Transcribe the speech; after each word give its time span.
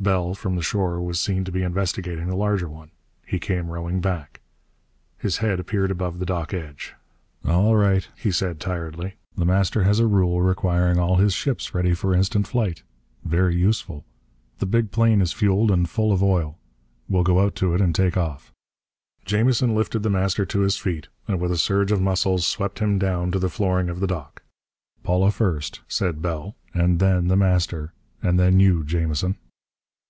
Bell, 0.00 0.32
from 0.32 0.54
the 0.54 0.62
shore, 0.62 1.00
was 1.02 1.18
seen 1.18 1.42
to 1.44 1.50
be 1.50 1.64
investigating 1.64 2.28
the 2.28 2.36
larger 2.36 2.68
one. 2.68 2.92
He 3.26 3.40
came 3.40 3.66
rowing 3.68 4.00
back. 4.00 4.40
His 5.18 5.38
head 5.38 5.58
appeared 5.58 5.90
above 5.90 6.18
the 6.20 6.24
dock 6.24 6.54
edge. 6.54 6.94
"All 7.44 7.74
right," 7.74 8.06
he 8.16 8.30
said 8.30 8.60
tiredly. 8.60 9.16
"The 9.36 9.44
Master 9.44 9.82
has 9.82 9.98
a 9.98 10.06
rule 10.06 10.40
requiring 10.40 11.00
all 11.00 11.16
his 11.16 11.34
ships 11.34 11.74
ready 11.74 11.94
for 11.94 12.14
instant 12.14 12.46
flight. 12.46 12.84
Very 13.24 13.56
useful. 13.56 14.04
The 14.60 14.66
big 14.66 14.92
plane 14.92 15.20
is 15.20 15.32
fueled 15.32 15.72
and 15.72 15.90
full 15.90 16.12
of 16.12 16.22
oil. 16.22 16.60
We'll 17.08 17.24
go 17.24 17.40
out 17.44 17.56
to 17.56 17.74
it 17.74 17.80
and 17.80 17.92
take 17.92 18.16
off." 18.16 18.52
Jamison 19.24 19.74
lifted 19.74 20.04
The 20.04 20.10
Master 20.10 20.46
to 20.46 20.60
his 20.60 20.76
feet 20.78 21.08
and 21.26 21.40
with 21.40 21.50
a 21.50 21.58
surge 21.58 21.90
of 21.90 22.00
muscles 22.00 22.46
swept 22.46 22.78
him 22.78 23.00
down 23.00 23.32
to 23.32 23.40
the 23.40 23.50
flooring 23.50 23.88
of 23.88 23.98
the 23.98 24.06
dock. 24.06 24.44
"Paula 25.02 25.32
first," 25.32 25.80
said 25.88 26.22
Bell, 26.22 26.54
"and 26.72 27.00
then 27.00 27.26
The 27.26 27.36
Master, 27.36 27.92
and 28.22 28.38
then 28.38 28.60
you, 28.60 28.84
Jamison." 28.84 29.36